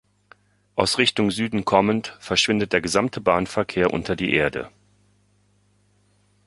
[0.75, 4.71] Aus Richtung Süden kommend verschwindet der gesamte Bahnverkehr unter die Erde.